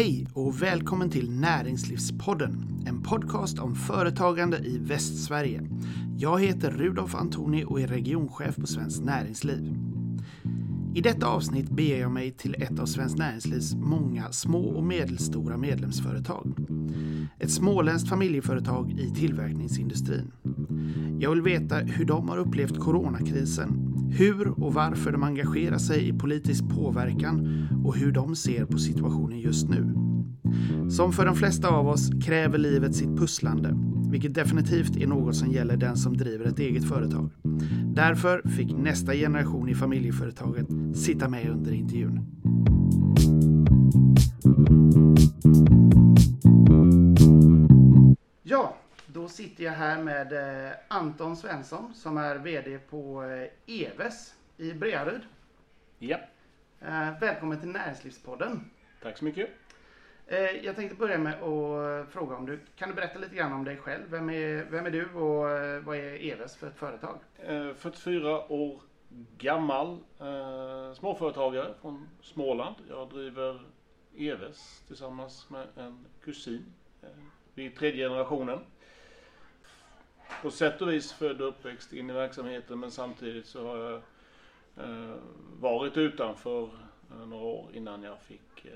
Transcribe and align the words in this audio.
Hej 0.00 0.26
och 0.32 0.62
välkommen 0.62 1.10
till 1.10 1.30
Näringslivspodden, 1.30 2.84
en 2.86 3.02
podcast 3.02 3.58
om 3.58 3.74
företagande 3.74 4.58
i 4.58 4.78
Västsverige. 4.78 5.62
Jag 6.18 6.40
heter 6.40 6.70
Rudolf 6.70 7.14
Antoni 7.14 7.64
och 7.64 7.80
är 7.80 7.86
regionchef 7.86 8.56
på 8.56 8.66
Svenskt 8.66 9.04
Näringsliv. 9.04 9.74
I 10.94 11.00
detta 11.00 11.26
avsnitt 11.26 11.70
beger 11.70 12.00
jag 12.00 12.10
mig 12.10 12.30
till 12.30 12.54
ett 12.58 12.80
av 12.80 12.86
Svenskt 12.86 13.18
Näringslivs 13.18 13.74
många 13.74 14.32
små 14.32 14.68
och 14.68 14.84
medelstora 14.84 15.56
medlemsföretag. 15.56 16.54
Ett 17.38 17.50
småländskt 17.50 18.08
familjeföretag 18.08 18.92
i 18.92 19.10
tillverkningsindustrin. 19.10 20.32
Jag 21.20 21.30
vill 21.30 21.42
veta 21.42 21.76
hur 21.76 22.04
de 22.04 22.28
har 22.28 22.38
upplevt 22.38 22.78
coronakrisen, 22.78 23.79
hur 24.10 24.64
och 24.64 24.74
varför 24.74 25.12
de 25.12 25.22
engagerar 25.22 25.78
sig 25.78 26.08
i 26.08 26.12
politisk 26.12 26.68
påverkan 26.68 27.66
och 27.84 27.96
hur 27.96 28.12
de 28.12 28.36
ser 28.36 28.64
på 28.64 28.78
situationen 28.78 29.40
just 29.40 29.68
nu. 29.68 29.94
Som 30.90 31.12
för 31.12 31.26
de 31.26 31.36
flesta 31.36 31.68
av 31.68 31.88
oss 31.88 32.10
kräver 32.22 32.58
livet 32.58 32.94
sitt 32.94 33.16
pusslande, 33.16 33.76
vilket 34.10 34.34
definitivt 34.34 34.96
är 34.96 35.06
något 35.06 35.36
som 35.36 35.50
gäller 35.50 35.76
den 35.76 35.96
som 35.96 36.16
driver 36.16 36.44
ett 36.44 36.58
eget 36.58 36.84
företag. 36.84 37.30
Därför 37.94 38.48
fick 38.48 38.76
nästa 38.76 39.12
generation 39.12 39.68
i 39.68 39.74
familjeföretaget 39.74 40.66
sitta 40.94 41.28
med 41.28 41.50
under 41.50 41.72
intervjun. 41.72 42.20
Sitter 49.60 49.72
jag 49.72 49.78
här 49.78 50.02
med 50.02 50.32
eh, 50.68 50.72
Anton 50.88 51.36
Svensson 51.36 51.94
som 51.94 52.16
är 52.16 52.36
VD 52.36 52.78
på 52.78 53.22
eh, 53.24 53.48
Eves 53.82 54.34
i 54.56 54.72
Brearyd. 54.72 55.20
Ja, 55.98 56.18
Eh, 56.80 57.20
Välkommen 57.20 57.60
till 57.60 57.68
Näringslivspodden. 57.68 58.70
tack 59.02 59.18
så 59.18 59.24
mycket. 59.24 59.50
Jag 60.62 60.76
tänkte 60.76 60.96
börja 60.96 61.18
med 61.18 61.34
att 61.34 62.08
fråga 62.12 62.36
om 62.36 62.46
du 62.46 62.60
kan 62.76 62.88
du 62.88 62.94
berätta 62.94 63.18
lite 63.18 63.34
grann 63.34 63.52
om 63.52 63.64
dig 63.64 63.76
själv? 63.76 64.02
Vem 64.10 64.30
är, 64.30 64.64
vem 64.70 64.86
är 64.86 64.90
du 64.90 65.04
och 65.14 65.84
vad 65.84 65.96
är 65.96 66.32
Eves 66.32 66.56
för 66.56 66.66
ett 66.66 66.76
företag? 66.76 67.18
Eh, 67.38 67.74
44 67.74 68.52
år 68.52 68.80
gammal 69.38 69.98
småföretagare 70.94 71.74
från 71.80 72.08
Småland. 72.22 72.76
Jag 72.88 73.08
driver 73.10 73.60
Eves 74.16 74.82
tillsammans 74.86 75.50
med 75.50 75.66
en 75.76 76.06
kusin. 76.24 76.64
Vi 77.54 77.66
är 77.66 77.70
tredje 77.70 78.08
generationen. 78.08 78.58
På 80.42 80.50
sätt 80.50 80.82
och 80.82 80.90
vis 80.90 81.12
född 81.12 81.40
och 81.40 81.48
uppväxt 81.48 81.92
in 81.92 82.10
i 82.10 82.12
verksamheten 82.12 82.80
men 82.80 82.90
samtidigt 82.90 83.46
så 83.46 83.66
har 83.66 83.76
jag 83.76 83.94
eh, 84.76 85.14
varit 85.60 85.96
utanför 85.96 86.62
eh, 87.10 87.26
några 87.26 87.44
år 87.44 87.66
innan 87.72 88.02
jag 88.02 88.18
fick 88.20 88.64
eh, 88.64 88.70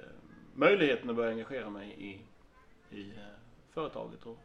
möjligheten 0.54 1.10
att 1.10 1.16
börja 1.16 1.30
engagera 1.30 1.70
mig 1.70 1.94
i, 1.98 2.20
i 2.96 3.10
eh, 3.10 3.16
företaget 3.70 4.26
och 4.26 4.38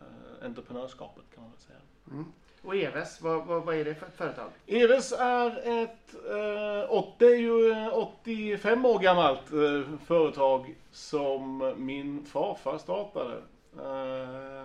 eh, 0.00 0.46
entreprenörskapet 0.46 1.24
kan 1.34 1.42
man 1.42 1.50
väl 1.52 1.60
säga. 1.60 1.78
Mm. 2.10 2.24
Och 2.62 2.76
Eves, 2.76 3.20
vad, 3.20 3.46
vad, 3.46 3.62
vad 3.64 3.74
är 3.74 3.84
det 3.84 3.94
för 3.94 4.06
ett 4.06 4.16
företag? 4.16 4.50
Eves 4.66 5.12
är 5.12 5.82
ett, 5.82 6.14
eh, 6.30 6.92
åt- 6.92 7.18
det 7.18 7.26
är 7.26 7.38
ju 7.38 7.70
eh, 7.70 7.98
85 7.98 8.84
år 8.84 8.98
gammalt 8.98 9.52
eh, 9.52 9.98
företag 10.06 10.74
som 10.90 11.74
min 11.76 12.24
farfar 12.26 12.78
startade. 12.78 13.36
Eh, 13.78 14.64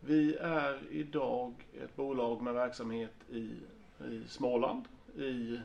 vi 0.00 0.36
är 0.36 0.78
idag 0.90 1.54
ett 1.82 1.96
bolag 1.96 2.42
med 2.42 2.54
verksamhet 2.54 3.14
i, 3.30 3.50
i 4.10 4.22
Småland, 4.28 4.84
i 5.16 5.60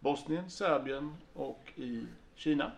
Bosnien, 0.00 0.50
Serbien 0.50 1.14
och 1.34 1.72
i 1.76 2.06
Kina. 2.34 2.72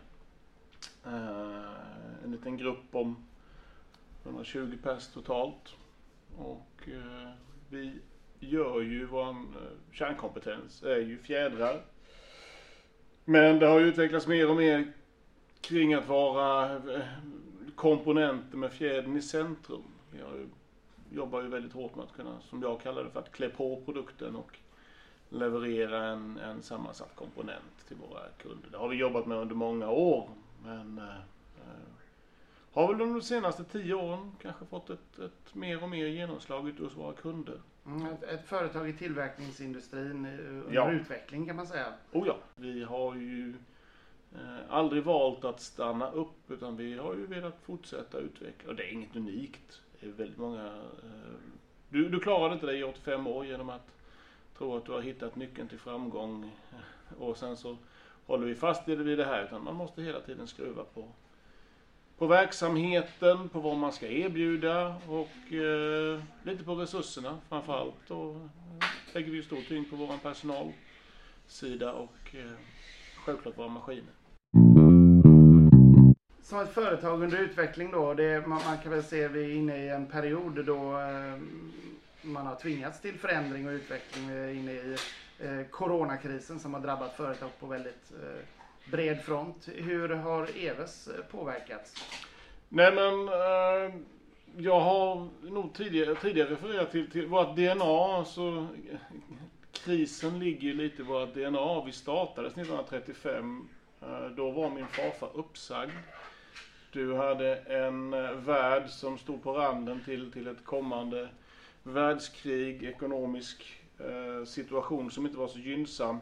Eh, 1.07 2.25
en 2.25 2.33
liten 2.33 2.57
grupp 2.57 2.95
om 2.95 3.17
120 4.25 4.79
pers 4.83 5.07
totalt. 5.07 5.75
Och 6.39 6.89
eh, 6.89 7.31
vi 7.69 7.93
gör 8.41 8.81
ju 8.81 9.07
vår 9.07 9.29
eh, 9.29 9.37
kärnkompetens 9.93 10.83
är 10.83 10.99
ju 10.99 11.19
fjädrar. 11.19 11.83
Men 13.25 13.59
det 13.59 13.67
har 13.67 13.81
ju 13.81 13.87
utvecklats 13.87 14.27
mer 14.27 14.51
och 14.51 14.57
mer 14.57 14.93
kring 15.61 15.95
att 15.95 16.09
vara 16.09 16.75
eh, 16.77 17.01
komponenter 17.75 18.57
med 18.57 18.73
fjädern 18.73 19.17
i 19.17 19.23
centrum. 19.23 19.83
Vi 20.13 20.23
har 20.23 20.37
ju, 20.37 20.47
jobbar 21.13 21.43
ju 21.43 21.49
väldigt 21.49 21.73
hårt 21.73 21.97
med 21.97 22.05
att 22.05 22.13
kunna, 22.13 22.41
som 22.41 22.63
jag 22.63 22.81
kallar 22.81 23.05
det 23.05 23.11
för, 23.11 23.21
att 23.21 23.33
klä 23.33 23.49
på 23.49 23.83
produkten 23.85 24.37
och 24.37 24.59
leverera 25.29 26.05
en, 26.07 26.39
en 26.39 26.63
sammansatt 26.63 27.17
komponent 27.17 27.87
till 27.89 27.97
våra 27.97 28.29
kunder. 28.43 28.69
Det 28.71 28.79
har 28.79 28.89
vi 28.89 28.97
jobbat 28.97 29.27
med 29.27 29.39
under 29.39 29.55
många 29.55 29.91
år. 29.91 30.29
Men 30.65 30.99
eh, 30.99 31.05
eh, 31.57 31.91
har 32.73 32.93
väl 32.93 33.01
under 33.01 33.15
de 33.15 33.23
senaste 33.23 33.65
tio 33.65 33.95
åren 33.95 34.33
kanske 34.43 34.65
fått 34.65 34.91
ett, 34.91 35.19
ett 35.19 35.55
mer 35.55 35.83
och 35.83 35.89
mer 35.89 36.07
genomslag 36.07 36.69
ute 36.69 36.83
hos 36.83 36.97
våra 36.97 37.13
kunder. 37.13 37.61
Mm, 37.87 38.07
ett, 38.07 38.23
ett 38.23 38.47
företag 38.49 38.89
i 38.89 38.93
tillverkningsindustrin 38.93 40.25
eh, 40.25 40.31
under 40.33 40.73
Ja. 40.75 40.91
utveckling 40.91 41.47
kan 41.47 41.57
man 41.57 41.67
säga. 41.67 41.93
Oh 42.13 42.27
ja, 42.27 42.37
vi 42.57 42.85
har 42.85 43.15
ju 43.15 43.55
eh, 44.35 44.59
aldrig 44.69 45.03
valt 45.05 45.45
att 45.45 45.61
stanna 45.61 46.11
upp 46.11 46.51
utan 46.51 46.77
vi 46.77 46.99
har 46.99 47.15
ju 47.15 47.27
velat 47.27 47.59
fortsätta 47.63 48.19
utveckla. 48.19 48.71
Och 48.71 48.77
det 48.77 48.83
är 48.83 48.93
inget 48.93 49.17
unikt. 49.17 49.83
Det 50.01 50.07
är 50.07 50.11
väldigt 50.11 50.39
många... 50.39 50.67
Eh, 50.67 51.35
du, 51.89 52.09
du 52.09 52.21
klarade 52.21 52.55
inte 52.55 52.67
det 52.67 52.77
i 52.77 52.85
85 52.85 53.27
år 53.27 53.47
genom 53.47 53.71
att 53.71 53.87
tro 54.59 54.77
att 54.77 54.85
du 54.85 54.93
har 54.93 55.01
hittat 55.01 55.37
nyckeln 55.37 55.69
till 55.69 55.79
framgång 55.79 56.51
och 57.19 57.37
sen 57.37 57.57
så 57.57 57.77
håller 58.27 58.47
vi 58.47 58.55
fast 58.55 58.89
vid 58.89 59.19
det, 59.19 59.25
här 59.25 59.45
utan 59.45 59.65
man 59.65 59.75
måste 59.75 60.03
hela 60.03 60.21
tiden 60.21 60.47
skruva 60.47 60.85
på 60.85 61.09
på 62.19 62.27
verksamheten, 62.27 63.49
på 63.49 63.61
vad 63.61 63.77
man 63.77 63.93
ska 63.93 64.07
erbjuda 64.07 64.97
och 65.09 65.53
eh, 65.53 66.23
lite 66.43 66.65
på 66.65 66.75
resurserna 66.75 67.39
framförallt. 67.49 68.11
Och 68.11 68.35
eh, 68.35 69.15
lägger 69.15 69.33
vi 69.33 69.43
stor 69.43 69.63
tyngd 69.69 69.91
på 69.91 69.97
vår 69.97 70.17
personalsida 70.23 71.93
och 71.93 72.35
eh, 72.35 72.53
självklart 73.25 73.59
våra 73.59 73.69
maskiner. 73.69 74.13
Som 76.51 76.61
ett 76.61 76.75
företag 76.75 77.23
under 77.23 77.39
utveckling 77.39 77.91
då, 77.91 78.15
det, 78.15 78.47
man, 78.47 78.63
man 78.65 78.79
kan 78.79 78.93
väl 78.93 79.03
se 79.03 79.25
att 79.25 79.31
vi 79.31 79.45
är 79.45 79.57
inne 79.57 79.85
i 79.85 79.89
en 79.89 80.07
period 80.07 80.65
då 80.65 80.99
eh, 80.99 81.39
man 82.23 82.47
har 82.47 82.55
tvingats 82.55 83.01
till 83.01 83.19
förändring 83.19 83.69
och 83.69 83.73
utveckling. 83.73 84.29
Vi 84.29 84.39
är 84.39 84.49
inne 84.49 84.73
i 84.73 84.97
eh, 85.39 85.67
coronakrisen 85.71 86.61
som 86.61 86.75
har 86.75 86.81
drabbat 86.81 87.17
företag 87.17 87.51
på 87.61 87.67
väldigt 87.67 88.13
eh, 88.23 88.91
bred 88.91 89.23
front. 89.23 89.69
Hur 89.75 90.09
har 90.09 90.49
Eves 90.57 91.09
eh, 91.09 91.25
påverkats? 91.25 91.95
Nej 92.69 92.95
men 92.95 93.29
eh, 93.29 93.95
jag 94.57 94.81
har 94.81 95.29
nog 95.43 95.75
tidigare, 95.75 96.15
tidigare 96.15 96.51
refererat 96.51 96.91
till, 96.91 97.11
till 97.11 97.27
vårt 97.27 97.57
DNA. 97.57 98.25
Så 98.25 98.67
krisen 99.73 100.39
ligger 100.39 100.69
ju 100.69 100.75
lite 100.75 101.03
i 101.03 101.05
vårt 101.05 101.35
DNA. 101.35 101.85
Vi 101.85 101.93
startades 101.93 102.53
1935. 102.53 103.69
Eh, 104.03 104.27
då 104.37 104.51
var 104.51 104.71
min 104.71 104.87
farfar 104.87 105.31
uppsagd. 105.35 105.93
Du 106.93 107.15
hade 107.15 107.57
en 107.57 108.15
eh, 108.15 108.33
värld 108.33 108.89
som 108.89 109.19
stod 109.19 109.43
på 109.43 109.53
randen 109.53 110.01
till, 110.05 110.33
till 110.33 110.47
ett 110.47 110.65
kommande 110.65 111.29
världskrig, 111.83 112.83
ekonomisk 112.83 113.81
eh, 113.99 114.45
situation 114.45 115.11
som 115.11 115.27
inte 115.27 115.39
var 115.39 115.49
så 115.49 115.59
gynnsam. 115.59 116.19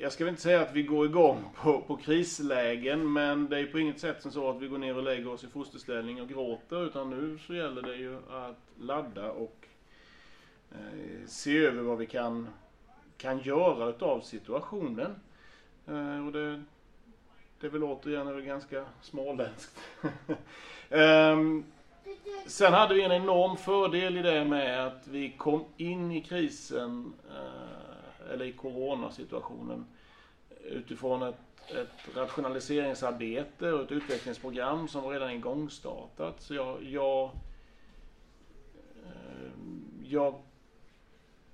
Jag 0.00 0.12
ska 0.12 0.24
väl 0.24 0.30
inte 0.30 0.42
säga 0.42 0.60
att 0.60 0.74
vi 0.74 0.82
går 0.82 1.06
igång 1.06 1.44
på, 1.54 1.80
på 1.80 1.96
krislägen 1.96 3.12
men 3.12 3.48
det 3.48 3.58
är 3.58 3.66
på 3.66 3.78
inget 3.78 4.00
sätt 4.00 4.22
som 4.22 4.30
så 4.30 4.50
att 4.50 4.62
vi 4.62 4.68
går 4.68 4.78
ner 4.78 4.96
och 4.96 5.02
lägger 5.02 5.28
oss 5.28 5.44
i 5.44 5.48
fosterställning 5.48 6.22
och 6.22 6.28
gråter 6.28 6.86
utan 6.86 7.10
nu 7.10 7.38
så 7.38 7.54
gäller 7.54 7.82
det 7.82 7.96
ju 7.96 8.16
att 8.16 8.60
ladda 8.80 9.30
och 9.30 9.66
eh, 10.72 11.26
se 11.26 11.58
över 11.58 11.82
vad 11.82 11.98
vi 11.98 12.06
kan, 12.06 12.48
kan 13.16 13.38
göra 13.38 13.88
utav 13.88 14.20
situationen. 14.20 15.14
Eh, 15.86 16.26
och 16.26 16.32
det, 16.32 16.62
det 17.60 17.66
är 17.66 17.70
väl 17.70 17.82
återigen 17.82 18.46
ganska 18.46 18.84
småländskt. 19.02 19.80
um, 20.90 21.64
sen 22.46 22.72
hade 22.72 22.94
vi 22.94 23.02
en 23.02 23.12
enorm 23.12 23.56
fördel 23.56 24.18
i 24.18 24.22
det 24.22 24.44
med 24.44 24.86
att 24.86 25.08
vi 25.08 25.30
kom 25.30 25.64
in 25.76 26.12
i 26.12 26.22
krisen 26.22 27.12
uh, 27.30 28.32
eller 28.32 28.44
i 28.44 28.52
coronasituationen 28.52 29.86
utifrån 30.64 31.22
ett, 31.22 31.70
ett 31.70 32.16
rationaliseringsarbete 32.16 33.72
och 33.72 33.82
ett 33.82 33.92
utvecklingsprogram 33.92 34.88
som 34.88 35.02
var 35.02 35.12
redan 35.12 35.30
igångstartat. 35.30 36.42
Så 36.42 36.54
jag, 36.54 36.84
jag, 36.84 37.30
uh, 39.06 39.50
jag 40.04 40.34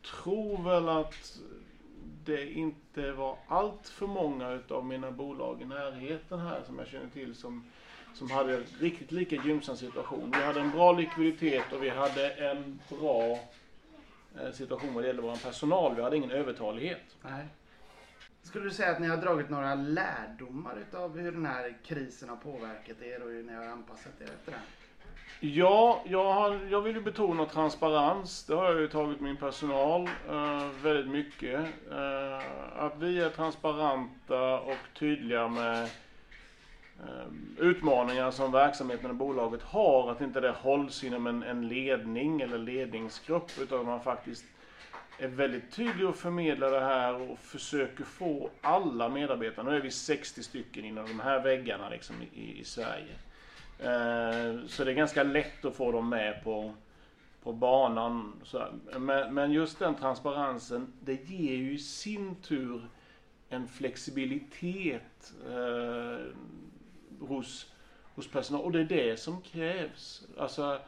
tror 0.03 0.65
väl 0.65 0.89
att 0.89 1.41
det 2.25 2.53
inte 2.53 3.13
var 3.13 3.39
allt 3.49 3.89
för 3.89 4.07
många 4.07 4.51
utav 4.51 4.87
mina 4.87 5.11
bolag 5.11 5.63
i 5.63 5.65
närheten 5.65 6.39
här 6.41 6.63
som 6.67 6.79
jag 6.79 6.89
känner 6.89 7.09
till 7.09 7.35
som, 7.35 7.65
som 8.15 8.31
hade 8.31 8.57
en 8.57 8.65
riktigt 8.81 9.13
lika 9.13 9.37
gynnsam 9.37 9.77
situation. 9.77 10.33
Vi 10.37 10.43
hade 10.43 10.61
en 10.61 10.71
bra 10.71 10.93
likviditet 10.93 11.73
och 11.73 11.83
vi 11.83 11.89
hade 11.89 12.31
en 12.31 12.81
bra 12.89 13.39
eh, 14.41 14.53
situation 14.53 14.95
vad 14.95 15.05
det 15.05 15.07
gäller 15.07 15.23
vår 15.23 15.37
personal. 15.37 15.95
Vi 15.95 16.03
hade 16.03 16.17
ingen 16.17 16.31
övertalighet. 16.31 17.17
Nej. 17.23 17.47
Skulle 18.43 18.65
du 18.65 18.71
säga 18.71 18.91
att 18.91 19.01
ni 19.01 19.09
har 19.09 19.17
dragit 19.17 19.51
några 19.51 19.75
lärdomar 19.75 20.79
utav 20.89 21.19
hur 21.19 21.33
den 21.33 21.47
här 21.47 21.79
krisen 21.85 22.29
har 22.29 22.37
påverkat 22.37 23.03
er 23.03 23.23
och 23.23 23.31
hur 23.31 23.43
ni 23.43 23.53
har 23.53 23.65
anpassat 23.65 24.21
er 24.21 24.25
efter 24.25 24.53
den? 24.53 24.61
Ja, 25.41 26.03
jag, 26.07 26.33
har, 26.33 26.61
jag 26.71 26.81
vill 26.81 26.97
ju 26.97 27.03
betona 27.03 27.47
transparens. 27.47 28.45
Det 28.47 28.55
har 28.55 28.65
jag 28.65 28.81
ju 28.81 28.89
tagit 28.89 29.21
min 29.21 29.37
personal 29.37 30.09
eh, 30.29 30.67
väldigt 30.83 31.09
mycket. 31.09 31.61
Eh, 31.91 32.39
att 32.77 32.99
vi 32.99 33.21
är 33.21 33.31
transparenta 33.31 34.61
och 34.61 34.77
tydliga 34.99 35.49
med 35.49 35.83
eh, 35.83 37.27
utmaningar 37.59 38.31
som 38.31 38.53
verksamheten 38.53 39.11
och 39.11 39.17
bolaget 39.17 39.63
har. 39.63 40.11
Att 40.11 40.21
inte 40.21 40.41
det 40.41 40.51
hålls 40.51 41.05
inom 41.05 41.27
en, 41.27 41.43
en 41.43 41.69
ledning 41.69 42.41
eller 42.41 42.59
ledningsgrupp 42.59 43.51
utan 43.61 43.87
man 43.87 44.01
faktiskt 44.01 44.45
är 45.19 45.29
väldigt 45.29 45.73
tydlig 45.73 46.09
och 46.09 46.17
förmedlar 46.17 46.71
det 46.71 46.81
här 46.81 47.31
och 47.31 47.39
försöker 47.39 48.05
få 48.05 48.51
alla 48.61 49.09
medarbetare, 49.09 49.71
nu 49.71 49.77
är 49.77 49.81
vi 49.81 49.91
60 49.91 50.43
stycken 50.43 50.85
inom 50.85 51.07
de 51.07 51.21
här 51.21 51.43
väggarna 51.43 51.89
liksom 51.89 52.17
i, 52.35 52.61
i 52.61 52.65
Sverige. 52.65 53.15
Eh, 53.85 54.67
så 54.67 54.85
det 54.85 54.91
är 54.91 54.95
ganska 54.95 55.23
lätt 55.23 55.65
att 55.65 55.77
få 55.77 55.93
dem 55.93 56.09
med 56.09 56.45
på, 56.45 56.75
på 57.43 57.53
banan. 57.53 58.33
Men, 58.99 59.35
men 59.35 59.53
just 59.53 59.79
den 59.79 59.95
transparensen, 59.95 60.93
det 61.01 61.31
ger 61.31 61.57
ju 61.57 61.73
i 61.73 61.79
sin 61.79 62.35
tur 62.35 62.83
en 63.49 63.69
flexibilitet 63.69 65.33
eh, 65.49 66.19
hos, 67.21 67.73
hos 68.15 68.29
personal. 68.29 68.65
Och 68.65 68.73
det 68.73 68.81
är 68.81 68.85
det 68.85 69.17
som 69.17 69.43
krävs. 69.43 70.23
Alltså, 70.39 70.79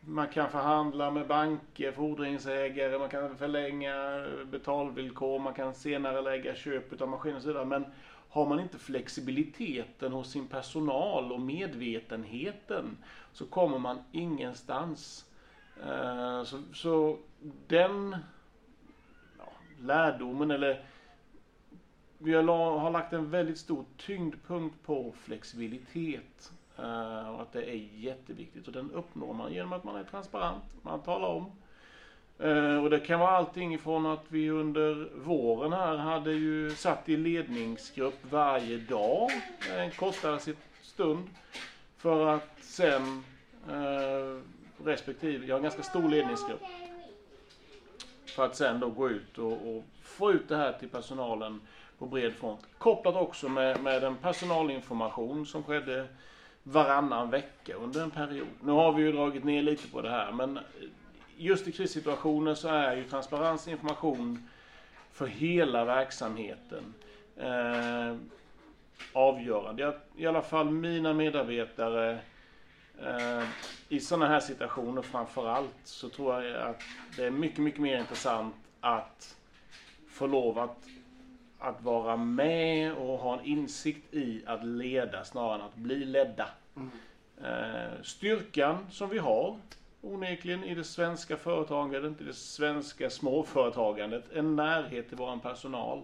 man 0.00 0.28
kan 0.28 0.50
förhandla 0.50 1.10
med 1.10 1.26
banker, 1.26 1.92
fordringsägare, 1.92 2.98
man 2.98 3.08
kan 3.08 3.36
förlänga 3.36 4.26
betalvillkor, 4.50 5.38
man 5.38 5.54
kan 5.54 5.74
senare 5.74 6.22
lägga 6.22 6.54
köp 6.54 7.02
av 7.02 7.08
maskiner 7.08 7.36
och 7.36 7.42
så 7.42 7.48
vidare. 7.48 7.64
Men 7.64 7.84
har 8.28 8.46
man 8.46 8.60
inte 8.60 8.78
flexibiliteten 8.78 10.12
hos 10.12 10.30
sin 10.30 10.46
personal 10.46 11.32
och 11.32 11.40
medvetenheten 11.40 12.96
så 13.32 13.46
kommer 13.46 13.78
man 13.78 13.98
ingenstans. 14.12 15.24
Eh, 15.86 16.44
så, 16.44 16.62
så 16.74 17.18
den 17.66 18.16
ja, 19.38 19.52
lärdomen 19.80 20.50
eller 20.50 20.84
vi 22.18 22.34
har 22.34 22.90
lagt 22.90 23.12
en 23.12 23.30
väldigt 23.30 23.58
stor 23.58 23.84
tyngdpunkt 23.96 24.82
på 24.86 25.12
flexibilitet. 25.12 26.52
Eh, 26.78 27.28
och 27.28 27.42
att 27.42 27.52
det 27.52 27.70
är 27.70 27.88
jätteviktigt. 27.94 28.66
Och 28.66 28.72
den 28.72 28.90
uppnår 28.90 29.34
man 29.34 29.52
genom 29.52 29.72
att 29.72 29.84
man 29.84 29.96
är 29.96 30.04
transparent. 30.04 30.64
Man 30.82 31.02
talar 31.02 31.28
om. 31.28 31.52
Eh, 32.38 32.84
och 32.84 32.90
det 32.90 33.00
kan 33.00 33.20
vara 33.20 33.30
allting 33.30 33.74
ifrån 33.74 34.06
att 34.06 34.24
vi 34.28 34.50
under 34.50 35.08
våren 35.14 35.72
här 35.72 35.96
hade 35.96 36.32
ju 36.32 36.70
satt 36.70 37.08
i 37.08 37.16
ledningsgrupp 37.16 38.18
varje 38.30 38.76
dag. 38.78 39.30
Eh, 39.70 39.82
en 39.82 39.90
kortare 39.90 40.54
stund. 40.82 41.28
För 41.96 42.26
att 42.26 42.58
sen 42.60 43.24
eh, 43.70 44.42
respektive, 44.84 45.46
jag 45.46 45.54
har 45.54 45.58
en 45.58 45.62
ganska 45.62 45.82
stor 45.82 46.08
ledningsgrupp. 46.08 46.62
För 48.26 48.44
att 48.44 48.56
sen 48.56 48.80
då 48.80 48.90
gå 48.90 49.10
ut 49.10 49.38
och, 49.38 49.52
och 49.52 49.84
få 50.02 50.32
ut 50.32 50.48
det 50.48 50.56
här 50.56 50.72
till 50.72 50.88
personalen 50.88 51.60
på 51.98 52.06
bred 52.06 52.32
front. 52.32 52.60
Kopplat 52.78 53.16
också 53.16 53.48
med, 53.48 53.82
med 53.82 54.04
en 54.04 54.16
personalinformation 54.16 55.46
som 55.46 55.64
skedde 55.64 56.06
varannan 56.62 57.30
vecka 57.30 57.74
under 57.74 58.02
en 58.02 58.10
period. 58.10 58.48
Nu 58.60 58.72
har 58.72 58.92
vi 58.92 59.02
ju 59.02 59.12
dragit 59.12 59.44
ner 59.44 59.62
lite 59.62 59.88
på 59.88 60.00
det 60.00 60.10
här 60.10 60.32
men 60.32 60.58
just 61.38 61.68
i 61.68 61.72
krissituationer 61.72 62.54
så 62.54 62.68
är 62.68 62.96
ju 62.96 63.04
transparens 63.04 63.68
information 63.68 64.48
för 65.12 65.26
hela 65.26 65.84
verksamheten 65.84 66.94
eh, 67.36 68.16
avgörande. 69.12 69.96
I 70.16 70.26
alla 70.26 70.42
fall 70.42 70.70
mina 70.70 71.14
medarbetare 71.14 72.18
eh, 73.02 73.44
i 73.88 74.00
sådana 74.00 74.26
här 74.26 74.40
situationer 74.40 75.02
framförallt 75.02 75.80
så 75.84 76.08
tror 76.08 76.44
jag 76.44 76.70
att 76.70 76.82
det 77.16 77.24
är 77.24 77.30
mycket, 77.30 77.58
mycket 77.58 77.80
mer 77.80 77.98
intressant 77.98 78.54
att 78.80 79.36
få 80.08 80.26
lov 80.26 80.58
att 80.58 80.86
att 81.58 81.82
vara 81.82 82.16
med 82.16 82.92
och 82.92 83.18
ha 83.18 83.38
en 83.38 83.44
insikt 83.44 84.14
i 84.14 84.42
att 84.46 84.64
leda 84.64 85.24
snarare 85.24 85.54
än 85.54 85.60
att 85.60 85.74
bli 85.74 86.04
ledda. 86.04 86.48
Mm. 86.76 86.90
Eh, 87.44 88.02
styrkan 88.02 88.86
som 88.90 89.08
vi 89.08 89.18
har 89.18 89.56
onekligen 90.00 90.64
i 90.64 90.74
det 90.74 90.84
svenska 90.84 91.36
företagandet, 91.36 92.20
i 92.20 92.24
det 92.24 92.34
svenska 92.34 93.10
småföretagandet, 93.10 94.32
en 94.32 94.56
närhet 94.56 95.08
till 95.08 95.16
vår 95.16 95.38
personal. 95.38 96.02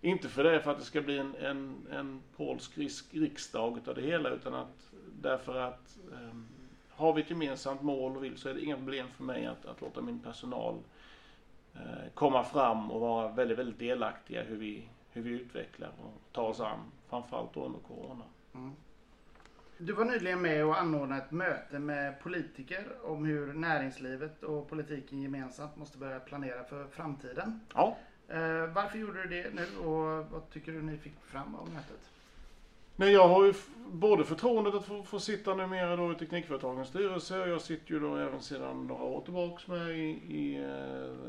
Inte 0.00 0.28
för 0.28 0.44
det 0.44 0.60
för 0.60 0.70
att 0.70 0.78
det 0.78 0.84
ska 0.84 1.00
bli 1.00 1.18
en, 1.18 1.34
en, 1.34 1.86
en 1.92 2.22
polsk 2.36 2.78
riksdag 3.10 3.78
utav 3.78 3.94
det 3.94 4.02
hela 4.02 4.28
utan 4.28 4.54
att 4.54 4.92
därför 5.22 5.60
att 5.60 5.98
eh, 6.12 6.36
har 6.90 7.12
vi 7.12 7.22
ett 7.22 7.30
gemensamt 7.30 7.82
mål 7.82 8.16
och 8.16 8.24
vill 8.24 8.38
så 8.38 8.48
är 8.48 8.54
det 8.54 8.60
inga 8.60 8.76
problem 8.76 9.08
för 9.16 9.24
mig 9.24 9.46
att, 9.46 9.66
att 9.66 9.80
låta 9.80 10.00
min 10.00 10.18
personal 10.18 10.78
Eh, 11.74 12.10
komma 12.14 12.44
fram 12.44 12.90
och 12.90 13.00
vara 13.00 13.28
väldigt, 13.28 13.58
väldigt 13.58 13.78
delaktiga 13.78 14.42
hur 14.42 14.56
vi, 14.56 14.88
hur 15.12 15.22
vi 15.22 15.30
utvecklar 15.30 15.88
och 15.88 16.32
tar 16.32 16.42
oss 16.42 16.60
an, 16.60 16.78
framförallt 17.08 17.54
då 17.54 17.64
under 17.64 17.78
Corona. 17.78 18.24
Mm. 18.54 18.72
Du 19.82 19.92
var 19.92 20.04
nyligen 20.04 20.42
med 20.42 20.64
och 20.64 20.80
anordnade 20.80 21.22
ett 21.22 21.30
möte 21.30 21.78
med 21.78 22.20
politiker 22.20 22.86
om 23.02 23.24
hur 23.24 23.52
näringslivet 23.52 24.42
och 24.42 24.68
politiken 24.68 25.22
gemensamt 25.22 25.76
måste 25.76 25.98
börja 25.98 26.20
planera 26.20 26.64
för 26.64 26.86
framtiden. 26.86 27.60
Ja. 27.74 27.96
Eh, 28.28 28.66
varför 28.74 28.98
gjorde 28.98 29.22
du 29.22 29.28
det 29.28 29.50
nu 29.54 29.86
och 29.86 30.26
vad 30.30 30.50
tycker 30.50 30.72
du 30.72 30.82
ni 30.82 30.98
fick 30.98 31.12
fram 31.24 31.54
av 31.54 31.68
mötet? 31.72 32.10
Men 32.96 33.12
jag 33.12 33.28
har 33.28 33.44
ju 33.44 33.54
både 33.90 34.24
förtroendet 34.24 34.74
att 34.74 34.84
få, 34.84 35.02
få 35.02 35.20
sitta 35.20 35.54
numera 35.54 35.96
då 35.96 36.12
i 36.12 36.14
Teknikföretagens 36.14 36.88
styrelse 36.88 37.40
och 37.40 37.48
jag 37.48 37.60
sitter 37.60 37.92
ju 37.92 38.00
då 38.00 38.16
även 38.16 38.42
sedan 38.42 38.86
några 38.86 39.04
år 39.04 39.20
tillbaks 39.20 39.66
med 39.66 39.90
i, 39.90 40.10
i 40.28 40.64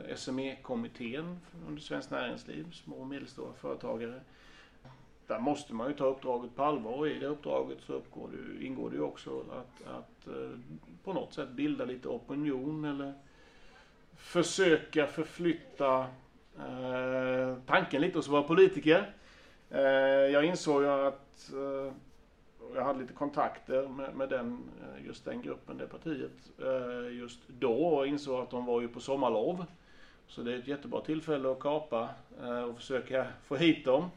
eh, 0.09 0.15
SME-kommittén 0.15 1.39
under 1.68 1.81
Svenskt 1.81 2.12
Näringsliv, 2.12 2.71
små 2.71 2.95
och 2.95 3.07
medelstora 3.07 3.53
företagare. 3.53 4.21
Där 5.31 5.39
måste 5.39 5.74
man 5.74 5.88
ju 5.88 5.94
ta 5.94 6.06
uppdraget 6.06 6.56
på 6.56 6.63
allvar 6.63 6.92
och 6.92 7.07
i 7.07 7.19
det 7.19 7.25
uppdraget 7.25 7.78
så 7.81 7.94
uppgår 7.94 8.30
det, 8.31 8.66
ingår 8.66 8.89
det 8.89 8.95
ju 8.95 9.01
också 9.01 9.39
att, 9.39 9.88
att 9.88 10.28
eh, 10.28 10.60
på 11.04 11.13
något 11.13 11.33
sätt 11.33 11.50
bilda 11.50 11.86
lite 11.86 12.07
opinion 12.07 12.86
eller 12.86 13.13
försöka 14.18 15.07
förflytta 15.07 16.00
eh, 16.57 17.56
tanken 17.68 18.01
lite 18.01 18.18
hos 18.18 18.28
våra 18.28 18.44
politiker. 18.44 19.13
Eh, 19.69 19.81
jag 20.31 20.45
insåg 20.45 20.81
ju 20.81 20.89
att 20.89 21.51
eh, 21.54 21.94
jag 22.75 22.84
hade 22.84 23.00
lite 23.00 23.13
kontakter 23.13 23.88
med, 23.88 24.16
med 24.16 24.30
den, 24.30 24.63
eh, 24.82 25.05
just 25.05 25.25
den 25.25 25.41
gruppen, 25.41 25.77
det 25.77 25.88
partiet, 25.88 26.51
eh, 26.60 27.17
just 27.17 27.39
då 27.48 27.86
och 27.86 28.08
insåg 28.08 28.41
att 28.41 28.51
de 28.51 28.65
var 28.65 28.82
ju 28.82 28.88
på 28.88 29.00
sommarlov. 29.00 29.65
Så 30.27 30.41
det 30.41 30.53
är 30.53 30.58
ett 30.58 30.67
jättebra 30.67 31.01
tillfälle 31.01 31.51
att 31.51 31.60
kapa 31.60 32.10
och 32.70 32.77
försöka 32.77 33.27
få 33.48 33.55
hit 33.55 33.86
dem. 33.86 34.10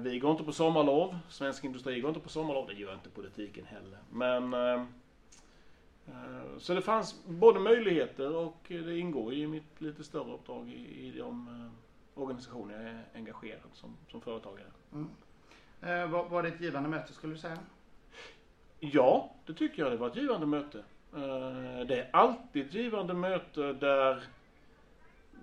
Vi 0.00 0.18
går 0.18 0.30
inte 0.30 0.44
på 0.44 0.52
sommarlov, 0.52 1.18
svensk 1.28 1.64
industri 1.64 2.00
går 2.00 2.08
inte 2.08 2.20
på 2.20 2.28
sommarlov, 2.28 2.66
det 2.66 2.74
gör 2.74 2.94
inte 2.94 3.10
politiken 3.10 3.64
heller. 3.64 3.98
Men 4.10 4.54
så 6.58 6.74
det 6.74 6.82
fanns 6.82 7.24
både 7.26 7.60
möjligheter 7.60 8.36
och 8.36 8.56
det 8.68 8.98
ingår 8.98 9.34
i 9.34 9.46
mitt 9.46 9.80
lite 9.80 10.04
större 10.04 10.32
uppdrag 10.34 10.68
i, 10.68 11.06
i 11.06 11.18
de 11.18 11.70
organisationer 12.14 12.74
jag 12.74 12.82
är 12.82 13.04
engagerad 13.14 13.70
som, 13.72 13.96
som 14.10 14.20
företagare. 14.20 14.66
Mm. 14.92 15.08
Eh, 15.82 16.10
var, 16.10 16.28
var 16.28 16.42
det 16.42 16.48
ett 16.48 16.60
givande 16.60 16.88
möte 16.88 17.12
skulle 17.12 17.32
du 17.32 17.38
säga? 17.38 17.58
Ja, 18.80 19.30
det 19.46 19.54
tycker 19.54 19.82
jag. 19.82 19.92
Det 19.92 19.96
var 19.96 20.06
ett 20.10 20.16
givande 20.16 20.46
möte. 20.46 20.78
Eh, 21.14 21.86
det 21.86 22.00
är 22.00 22.08
alltid 22.12 22.66
ett 22.66 22.74
givande 22.74 23.14
möte 23.14 23.72
där 23.72 24.22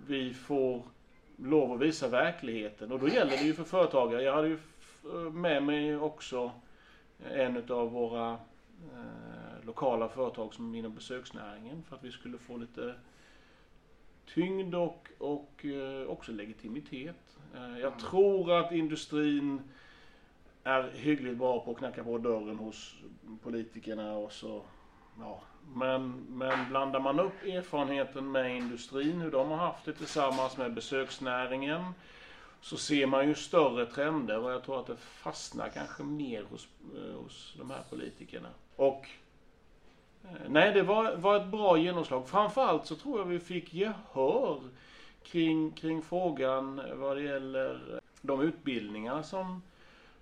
vi 0.06 0.34
får 0.34 0.82
lov 1.36 1.72
att 1.72 1.80
visa 1.80 2.08
verkligheten. 2.08 2.92
Och 2.92 2.98
då 3.00 3.08
gäller 3.08 3.36
det 3.36 3.42
ju 3.42 3.54
för 3.54 3.64
företagare. 3.64 4.22
Jag 4.22 4.34
hade 4.34 4.48
ju 4.48 4.58
med 5.32 5.62
mig 5.62 5.96
också 5.96 6.52
en 7.30 7.70
av 7.70 7.92
våra 7.92 8.30
eh, 8.92 9.66
lokala 9.66 10.08
företag 10.08 10.54
som 10.54 10.74
inom 10.74 10.94
besöksnäringen 10.94 11.82
för 11.82 11.96
att 11.96 12.04
vi 12.04 12.12
skulle 12.12 12.38
få 12.38 12.56
lite 12.56 12.94
tyngd 14.34 14.74
och, 14.74 15.08
och 15.18 15.64
eh, 15.64 16.06
också 16.06 16.32
legitimitet. 16.32 17.38
Eh, 17.54 17.78
jag 17.78 17.98
tror 17.98 18.52
att 18.52 18.72
industrin 18.72 19.60
är 20.64 20.90
hyggligt 20.94 21.38
bra 21.38 21.64
på 21.64 21.70
att 21.70 21.78
knacka 21.78 22.04
på 22.04 22.18
dörren 22.18 22.58
hos 22.58 22.96
politikerna 23.42 24.16
och 24.16 24.32
så, 24.32 24.62
ja. 25.20 25.40
Men, 25.74 26.26
men 26.28 26.68
blandar 26.68 27.00
man 27.00 27.20
upp 27.20 27.42
erfarenheten 27.42 28.32
med 28.32 28.56
industrin, 28.56 29.20
hur 29.20 29.30
de 29.30 29.50
har 29.50 29.56
haft 29.56 29.84
det 29.84 29.92
tillsammans 29.92 30.56
med 30.56 30.74
besöksnäringen, 30.74 31.84
så 32.60 32.76
ser 32.76 33.06
man 33.06 33.28
ju 33.28 33.34
större 33.34 33.86
trender 33.86 34.38
och 34.38 34.52
jag 34.52 34.64
tror 34.64 34.80
att 34.80 34.86
det 34.86 34.96
fastnar 34.96 35.68
kanske 35.68 36.02
mer 36.02 36.42
hos, 36.50 36.68
eh, 36.94 37.22
hos 37.22 37.54
de 37.58 37.70
här 37.70 37.82
politikerna. 37.90 38.48
Och 38.76 39.08
eh, 40.24 40.30
Nej, 40.48 40.72
det 40.72 40.82
var, 40.82 41.16
var 41.16 41.36
ett 41.36 41.46
bra 41.46 41.78
genomslag. 41.78 42.28
Framförallt 42.28 42.86
så 42.86 42.96
tror 42.96 43.18
jag 43.18 43.26
vi 43.26 43.38
fick 43.38 43.74
gehör 43.74 44.60
kring, 45.22 45.70
kring 45.70 46.02
frågan 46.02 46.82
vad 46.94 47.16
det 47.16 47.22
gäller 47.22 48.00
de 48.20 48.40
utbildningar 48.40 49.22
som, 49.22 49.62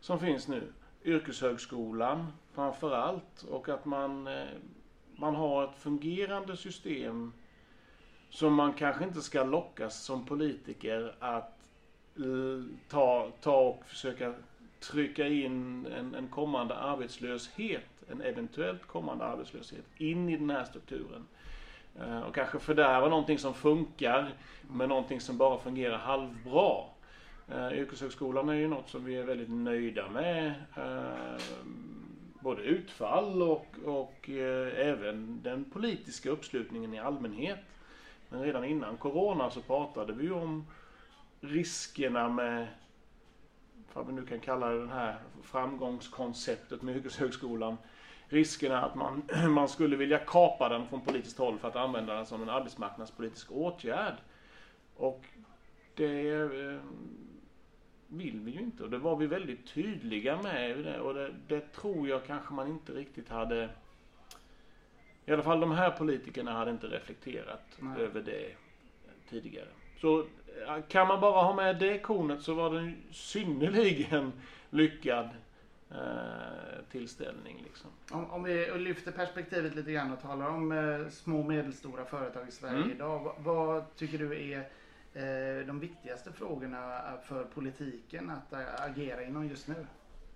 som 0.00 0.20
finns 0.20 0.48
nu. 0.48 0.72
Yrkeshögskolan 1.04 2.32
framför 2.54 2.94
allt 2.94 3.42
och 3.50 3.68
att 3.68 3.84
man, 3.84 4.26
eh, 4.26 4.44
man 5.20 5.34
har 5.34 5.64
ett 5.64 5.76
fungerande 5.76 6.56
system 6.56 7.32
som 8.30 8.54
man 8.54 8.72
kanske 8.72 9.04
inte 9.04 9.22
ska 9.22 9.44
lockas 9.44 10.04
som 10.04 10.26
politiker 10.26 11.14
att 11.18 11.56
ta, 12.88 13.30
ta 13.40 13.60
och 13.60 13.84
försöka 13.86 14.34
trycka 14.80 15.28
in 15.28 15.86
en, 15.86 16.14
en 16.14 16.28
kommande 16.28 16.74
arbetslöshet, 16.74 18.04
en 18.10 18.20
eventuellt 18.20 18.86
kommande 18.86 19.24
arbetslöshet, 19.24 19.84
in 19.96 20.28
i 20.28 20.36
den 20.36 20.50
här 20.50 20.64
strukturen. 20.64 21.26
Eh, 22.00 22.20
och 22.20 22.34
kanske 22.34 22.58
fördärva 22.58 23.08
någonting 23.08 23.38
som 23.38 23.54
funkar 23.54 24.32
med 24.62 24.88
någonting 24.88 25.20
som 25.20 25.38
bara 25.38 25.58
fungerar 25.58 25.98
halvbra. 25.98 26.84
Eh, 27.48 27.72
yrkeshögskolan 27.72 28.48
är 28.48 28.54
ju 28.54 28.68
något 28.68 28.88
som 28.88 29.04
vi 29.04 29.16
är 29.16 29.24
väldigt 29.24 29.50
nöjda 29.50 30.08
med. 30.08 30.54
Eh, 30.76 31.42
både 32.40 32.62
utfall 32.62 33.42
och, 33.42 33.66
och 33.84 34.30
den 35.50 35.64
politiska 35.64 36.30
uppslutningen 36.30 36.94
i 36.94 36.98
allmänhet. 36.98 37.58
Men 38.28 38.42
redan 38.42 38.64
innan 38.64 38.96
Corona 38.96 39.50
så 39.50 39.60
pratade 39.60 40.12
vi 40.12 40.24
ju 40.24 40.32
om 40.32 40.66
riskerna 41.40 42.28
med 42.28 42.66
vad 43.92 44.06
vi 44.06 44.12
nu 44.12 44.26
kan 44.26 44.40
kalla 44.40 44.68
det, 44.68 44.86
det 44.86 44.92
här 44.92 45.18
framgångskonceptet 45.42 46.82
med 46.82 46.96
yrkeshögskolan. 46.96 47.76
Riskerna 48.28 48.82
att 48.82 48.94
man, 48.94 49.22
man 49.48 49.68
skulle 49.68 49.96
vilja 49.96 50.18
kapa 50.18 50.68
den 50.68 50.86
från 50.86 51.00
politiskt 51.00 51.38
håll 51.38 51.58
för 51.58 51.68
att 51.68 51.76
använda 51.76 52.14
den 52.14 52.26
som 52.26 52.42
en 52.42 52.48
arbetsmarknadspolitisk 52.48 53.52
åtgärd. 53.52 54.14
Och 54.96 55.24
det 55.94 56.30
eh, 56.30 56.80
vill 58.06 58.40
vi 58.40 58.50
ju 58.50 58.60
inte. 58.60 58.82
Och 58.82 58.90
det 58.90 58.98
var 58.98 59.16
vi 59.16 59.26
väldigt 59.26 59.66
tydliga 59.66 60.42
med. 60.42 61.00
Och 61.00 61.14
det, 61.14 61.34
det 61.48 61.72
tror 61.72 62.08
jag 62.08 62.26
kanske 62.26 62.54
man 62.54 62.68
inte 62.68 62.92
riktigt 62.92 63.28
hade 63.28 63.70
i 65.30 65.32
alla 65.32 65.42
fall 65.42 65.60
de 65.60 65.72
här 65.72 65.90
politikerna 65.90 66.52
hade 66.52 66.70
inte 66.70 66.86
reflekterat 66.86 67.62
Nej. 67.78 68.02
över 68.02 68.20
det 68.20 68.50
tidigare. 69.30 69.68
Så 70.00 70.26
kan 70.88 71.08
man 71.08 71.20
bara 71.20 71.42
ha 71.42 71.54
med 71.54 71.78
det 71.78 71.98
kornet 71.98 72.42
så 72.42 72.54
var 72.54 72.70
det 72.70 72.78
en 72.78 72.96
synnerligen 73.10 74.32
lyckad 74.70 75.28
eh, 75.90 75.96
tillställning. 76.90 77.62
Liksom. 77.64 77.90
Om, 78.10 78.30
om, 78.30 78.42
vi 78.42 78.78
lyfter 78.78 79.12
perspektivet 79.12 79.74
lite 79.74 79.92
grann 79.92 80.12
och 80.12 80.22
talar 80.22 80.48
om 80.48 80.72
eh, 80.72 81.08
små 81.10 81.38
och 81.38 81.46
medelstora 81.46 82.04
företag 82.04 82.48
i 82.48 82.52
Sverige 82.52 82.76
mm. 82.76 82.90
idag. 82.90 83.34
Vad, 83.38 83.56
vad, 83.56 83.96
tycker 83.96 84.18
du 84.18 84.52
är 84.52 84.58
eh, 85.14 85.66
de 85.66 85.80
viktigaste 85.80 86.32
frågorna 86.32 87.00
för 87.28 87.44
politiken 87.44 88.30
att 88.30 88.80
agera 88.80 89.24
inom 89.24 89.48
just 89.48 89.68
nu? 89.68 89.86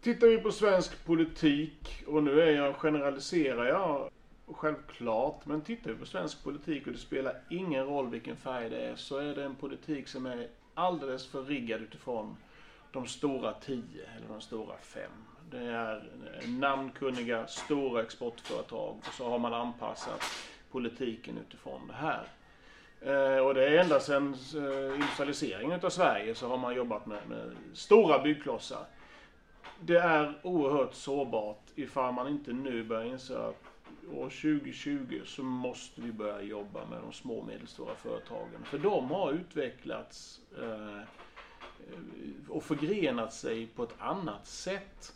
Tittar 0.01 0.27
vi 0.27 0.39
på 0.39 0.53
svensk 0.53 1.05
politik, 1.05 2.05
och 2.07 2.23
nu 2.23 2.41
är 2.41 2.51
jag, 2.51 2.75
generaliserar 2.75 3.67
jag 3.67 4.11
självklart, 4.47 5.47
men 5.47 5.61
tittar 5.61 5.91
vi 5.91 5.97
på 5.97 6.07
svensk 6.07 6.45
politik 6.45 6.87
och 6.87 6.93
det 6.93 6.99
spelar 6.99 7.41
ingen 7.51 7.87
roll 7.87 8.11
vilken 8.11 8.37
färg 8.37 8.71
det 8.71 8.85
är, 8.85 8.97
så 8.97 9.19
är 9.19 9.35
det 9.35 9.45
en 9.45 9.55
politik 9.55 10.09
som 10.09 10.27
är 10.27 10.49
alldeles 10.75 11.27
för 11.27 11.43
riggad 11.43 11.83
utifrån 11.83 12.37
de 12.93 13.07
stora 13.07 13.53
tio 13.53 14.09
eller 14.17 14.29
de 14.29 14.41
stora 14.41 14.77
fem. 14.77 15.11
Det 15.51 15.59
är 15.59 16.11
namnkunniga 16.47 17.47
stora 17.47 18.03
exportföretag 18.03 18.97
och 18.99 19.15
så 19.15 19.31
har 19.31 19.39
man 19.39 19.55
anpassat 19.55 20.23
politiken 20.71 21.39
utifrån 21.39 21.81
det 21.87 21.95
här. 21.95 22.29
Eh, 23.01 23.39
och 23.39 23.55
det 23.55 23.69
är 23.69 23.79
ända 23.79 24.01
sedan 24.01 24.37
eh, 24.55 24.95
industrialiseringen 24.95 25.81
av 25.83 25.91
Sverige 25.91 26.35
så 26.35 26.49
har 26.49 26.59
man 26.59 26.75
jobbat 26.75 27.07
med, 27.07 27.29
med 27.29 27.57
stora 27.75 28.19
byggklossar. 28.19 28.87
Det 29.81 29.97
är 29.97 30.39
oerhört 30.43 30.95
sårbart 30.95 31.63
ifall 31.75 32.13
man 32.15 32.29
inte 32.29 32.53
nu 32.53 32.85
börjar 32.85 33.05
inse 33.05 33.39
att 33.39 33.74
år 34.13 34.31
2020 34.31 35.21
så 35.25 35.43
måste 35.43 36.01
vi 36.01 36.13
börja 36.13 36.43
jobba 36.43 36.87
med 36.87 37.03
de 37.03 37.13
små 37.13 37.39
och 37.39 37.47
medelstora 37.47 37.95
företagen. 37.95 38.65
För 38.65 38.79
de 38.79 39.11
har 39.11 39.33
utvecklats 39.33 40.41
eh, 40.59 41.01
och 42.49 42.63
förgrenat 42.63 43.33
sig 43.35 43.67
på 43.67 43.83
ett 43.83 43.95
annat 43.99 44.47
sätt. 44.47 45.15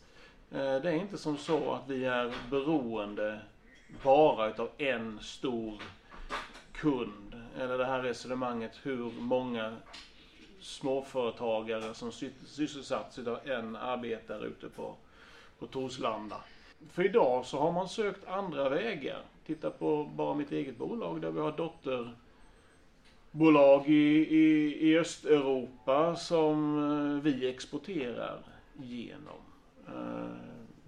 Eh, 0.51 0.59
det 0.59 0.91
är 0.91 0.95
inte 0.95 1.19
som 1.19 1.37
så 1.37 1.73
att 1.73 1.89
vi 1.89 2.05
är 2.05 2.35
beroende 2.51 3.41
bara 4.03 4.51
utav 4.51 4.71
en 4.79 5.19
stor 5.21 5.83
kund. 6.73 7.43
Eller 7.59 7.79
det 7.79 7.87
här 7.87 8.03
resonemanget 8.03 8.73
hur 8.83 9.13
många 9.21 9.77
småföretagare 10.61 11.95
som 11.95 12.13
sysselsatts 12.13 13.19
utav 13.19 13.39
en 13.45 13.77
arbetare 13.77 14.47
ute 14.47 14.69
på, 14.69 14.97
på 15.59 15.67
Torslanda. 15.67 16.37
För 16.87 17.05
idag 17.05 17.47
så 17.47 17.59
har 17.59 17.73
man 17.73 17.89
sökt 17.89 18.29
andra 18.29 18.69
vägar. 18.69 19.23
Titta 19.47 19.71
på 19.71 20.05
bara 20.05 20.35
mitt 20.35 20.53
eget 20.53 20.77
bolag 20.77 21.21
där 21.21 21.31
vi 21.31 21.41
har 21.41 21.53
dotterbolag 23.33 23.89
i, 23.89 24.37
i, 24.37 24.77
i 24.91 24.99
Östeuropa 24.99 26.17
som 26.17 26.79
eh, 26.79 27.23
vi 27.23 27.49
exporterar 27.49 28.41
genom. 28.77 29.41
Eh, 29.87 30.31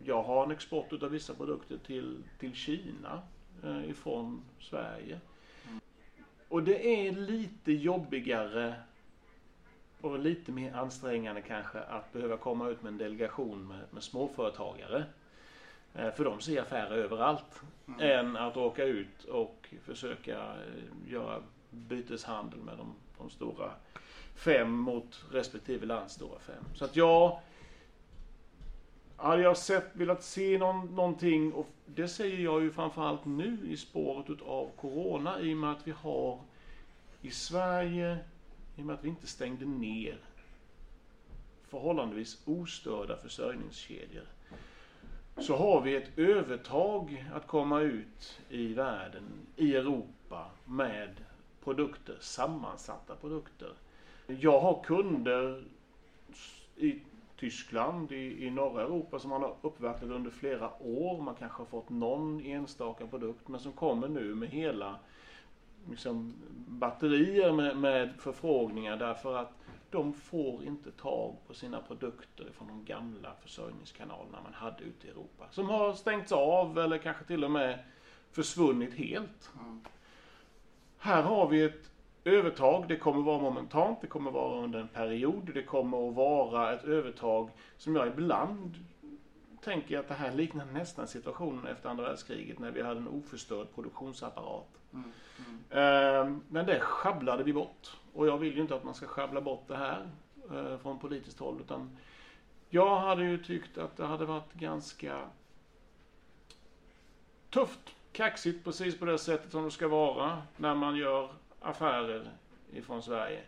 jag 0.05 0.23
har 0.23 0.45
en 0.45 0.51
export 0.51 0.93
utav 0.93 1.11
vissa 1.11 1.35
produkter 1.35 1.79
till, 1.87 2.19
till 2.39 2.55
Kina 2.55 3.23
eh, 3.65 3.91
ifrån 3.91 4.43
Sverige. 4.61 5.21
Och 6.49 6.63
det 6.63 7.07
är 7.07 7.13
lite 7.13 7.73
jobbigare 7.73 8.75
och 10.01 10.19
lite 10.19 10.53
mer 10.53 10.75
ansträngande 10.75 11.43
kanske 11.43 11.81
att 11.81 12.13
behöva 12.13 12.37
komma 12.37 12.69
ut 12.69 12.83
med 12.83 12.93
en 12.93 12.99
delegation 12.99 13.69
med, 13.69 13.81
med 13.91 14.03
småföretagare. 14.03 15.05
Eh, 15.95 16.11
för 16.11 16.25
de 16.25 16.41
ser 16.41 16.63
affärer 16.63 16.97
överallt. 16.97 17.63
Mm. 17.89 18.01
Än 18.01 18.37
att 18.37 18.57
åka 18.57 18.85
ut 18.85 19.25
och 19.25 19.75
försöka 19.85 20.39
eh, 20.39 21.13
göra 21.13 21.43
byteshandel 21.71 22.61
med 22.61 22.77
de, 22.77 22.95
de 23.19 23.31
stora 23.31 23.71
fem 24.35 24.73
mot 24.73 25.25
respektive 25.31 25.87
lands 25.87 26.15
stora 26.15 26.39
fem. 26.39 26.65
Så 26.75 26.85
att 26.85 26.97
jag 26.97 27.41
hade 29.17 29.43
jag 29.43 29.57
sett, 29.57 29.91
velat 29.93 30.25
se 30.25 30.59
någon, 30.59 30.95
någonting 30.95 31.53
och 31.53 31.67
det 31.87 32.09
säger 32.09 32.39
jag 32.39 32.63
ju 32.63 32.71
framförallt 32.71 33.25
nu 33.25 33.59
i 33.69 33.77
spåret 33.77 34.31
utav 34.31 34.71
Corona 34.77 35.41
i 35.41 35.53
och 35.53 35.57
med 35.57 35.71
att 35.73 35.87
vi 35.87 35.91
har 35.91 36.41
i 37.23 37.31
Sverige, 37.31 38.19
i 38.77 38.83
och 38.83 38.87
med 38.87 38.95
att 38.95 39.05
vi 39.05 39.09
inte 39.09 39.27
stängde 39.27 39.65
ner 39.65 40.19
förhållandevis 41.69 42.43
ostörda 42.45 43.17
försörjningskedjor 43.17 44.25
så 45.43 45.57
har 45.57 45.81
vi 45.81 45.97
ett 45.97 46.19
övertag 46.19 47.25
att 47.35 47.47
komma 47.47 47.81
ut 47.81 48.41
i 48.49 48.75
världen, 48.75 49.23
i 49.57 49.77
Europa, 49.77 50.47
med 50.65 51.11
produkter, 51.65 52.17
sammansatta 52.21 53.15
produkter. 53.15 53.73
Jag 54.27 54.61
har 54.61 54.83
kunder 54.85 55.63
i 56.77 56.99
Tyskland, 57.37 58.13
i, 58.13 58.47
i 58.47 58.51
norra 58.51 58.83
Europa 58.83 59.19
som 59.19 59.31
man 59.31 59.43
har 59.43 59.55
uppvaktat 59.63 60.09
under 60.11 60.31
flera 60.31 60.83
år. 60.83 61.23
Man 61.23 61.35
kanske 61.35 61.59
har 61.61 61.67
fått 61.67 61.89
någon 61.89 62.41
enstaka 62.41 63.07
produkt 63.07 63.49
men 63.49 63.61
som 63.61 63.73
kommer 63.73 64.09
nu 64.09 64.35
med 64.35 64.49
hela 64.49 64.99
liksom, 65.91 66.35
batterier 66.69 67.53
med, 67.53 67.77
med 67.77 68.11
förfrågningar 68.19 68.97
därför 68.97 69.37
att 69.37 69.59
de 69.91 70.15
får 70.15 70.65
inte 70.65 70.91
tag 70.93 71.37
på 71.47 71.55
sina 71.55 71.81
produkter 71.81 72.47
från 72.59 72.69
de 72.69 72.85
gamla 72.85 73.35
försörjningskanalerna 73.43 74.39
man 74.43 74.55
hade 74.55 74.85
ute 74.85 75.07
i 75.07 75.11
Europa. 75.11 75.47
Som 75.51 75.71
har 75.71 75.95
stängts 75.95 76.33
av 76.33 76.79
eller 76.79 76.99
kanske 76.99 77.25
till 77.25 77.45
och 77.45 77.51
med 77.51 77.79
försvunnit 78.33 78.95
helt. 78.95 79.51
Mm. 79.61 79.81
Här 80.99 81.23
har 81.23 81.47
vi 81.47 81.65
ett 81.65 81.91
övertag. 82.25 82.89
Det 82.89 82.97
kommer 82.97 83.23
vara 83.23 83.39
momentant, 83.39 84.01
det 84.01 84.07
kommer 84.07 84.31
vara 84.31 84.63
under 84.63 84.79
en 84.79 84.89
period. 84.89 85.51
Det 85.55 85.63
kommer 85.63 86.09
att 86.09 86.15
vara 86.15 86.73
ett 86.73 86.85
övertag 86.85 87.51
som 87.77 87.97
jag 87.97 88.07
ibland 88.07 88.75
tänker 89.61 89.99
att 89.99 90.09
det 90.09 90.15
här 90.15 90.33
liknar 90.33 90.65
nästan 90.65 91.09
situationen 91.09 91.67
efter 91.67 91.89
andra 91.89 92.05
världskriget 92.05 92.59
när 92.59 92.71
vi 92.71 92.83
hade 92.83 93.01
en 93.01 93.09
oförstörd 93.09 93.67
produktionsapparat. 93.75 94.69
Mm. 94.93 95.13
Mm. 95.71 96.41
Men 96.49 96.67
det 96.67 96.81
sjabblade 96.81 97.45
vi 97.45 97.53
bort. 97.53 97.97
Och 98.15 98.27
jag 98.27 98.39
vill 98.39 98.55
ju 98.55 98.61
inte 98.61 98.75
att 98.75 98.85
man 98.85 98.95
ska 98.95 99.07
sjabbla 99.07 99.41
bort 99.41 99.65
det 99.69 99.77
här 99.77 100.09
eh, 100.51 100.79
från 100.79 100.99
politiskt 100.99 101.39
håll. 101.39 101.61
Utan 101.61 101.99
jag 102.69 103.01
hade 103.01 103.25
ju 103.25 103.45
tyckt 103.45 103.79
att 103.79 103.97
det 103.97 104.07
hade 104.07 104.25
varit 104.25 104.53
ganska 104.53 105.29
tufft, 107.51 107.95
kaxigt 108.13 108.65
precis 108.65 108.99
på 108.99 109.05
det 109.05 109.19
sättet 109.19 109.53
som 109.53 109.65
det 109.65 109.71
ska 109.71 109.89
vara 109.89 110.43
när 110.57 110.75
man 110.75 110.97
gör 110.97 111.31
affärer 111.61 112.31
ifrån 112.73 113.03
Sverige. 113.03 113.41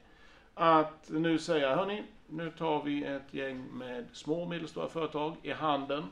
Att 0.55 1.11
nu 1.11 1.39
säga, 1.39 1.77
hörni, 1.77 2.05
nu 2.33 2.51
tar 2.51 2.83
vi 2.83 3.05
ett 3.05 3.35
gäng 3.35 3.65
med 3.73 4.07
små 4.13 4.43
och 4.43 4.49
medelstora 4.51 4.89
företag 4.89 5.37
i 5.43 5.53
handeln. 5.53 6.05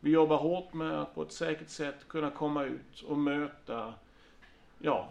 Vi 0.00 0.10
jobbar 0.10 0.36
hårt 0.36 0.74
med 0.74 1.02
att 1.02 1.14
på 1.14 1.22
ett 1.22 1.32
säkert 1.32 1.70
sätt 1.70 2.08
kunna 2.08 2.30
komma 2.30 2.64
ut 2.64 3.02
och 3.08 3.18
möta 3.18 3.94
ja, 4.78 5.08